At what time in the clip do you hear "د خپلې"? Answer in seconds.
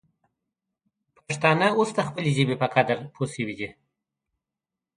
1.95-2.29